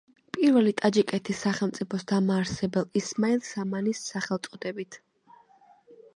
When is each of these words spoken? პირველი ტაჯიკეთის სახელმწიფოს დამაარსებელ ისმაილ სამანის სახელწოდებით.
პირველი 0.35 0.71
ტაჯიკეთის 0.79 1.41
სახელმწიფოს 1.47 2.07
დამაარსებელ 2.13 2.89
ისმაილ 3.03 3.39
სამანის 3.51 4.03
სახელწოდებით. 4.09 5.01